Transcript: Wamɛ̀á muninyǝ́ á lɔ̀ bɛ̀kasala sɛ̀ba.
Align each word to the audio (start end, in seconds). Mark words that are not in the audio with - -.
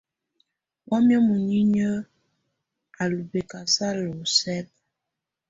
Wamɛ̀á 0.89 1.19
muninyǝ́ 1.27 2.05
á 3.01 3.03
lɔ̀ 3.11 3.23
bɛ̀kasala 3.31 4.05
sɛ̀ba. 4.37 4.73